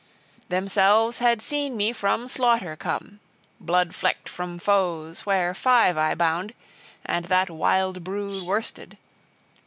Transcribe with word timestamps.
Themselves 0.49 1.19
had 1.19 1.43
seen 1.43 1.77
me 1.77 1.93
from 1.93 2.27
slaughter 2.27 2.75
come 2.75 3.19
blood 3.59 3.93
flecked 3.93 4.27
from 4.27 4.57
foes, 4.57 5.27
where 5.27 5.53
five 5.53 5.95
I 5.95 6.15
bound, 6.15 6.55
and 7.05 7.25
that 7.25 7.51
wild 7.51 8.03
brood 8.03 8.41
worsted. 8.41 8.97